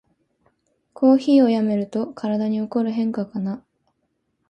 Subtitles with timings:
[0.93, 3.63] コーヒーをやめると体に起こる変化かな